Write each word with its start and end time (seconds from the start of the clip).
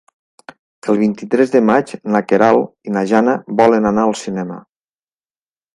El 0.93 0.97
vint-i-tres 1.01 1.53
de 1.57 1.61
maig 1.69 1.93
na 2.15 2.23
Queralt 2.31 2.91
i 2.91 2.97
na 2.97 3.07
Jana 3.13 3.39
volen 3.61 3.91
anar 3.91 4.07
al 4.09 4.17
cinema. 4.27 4.63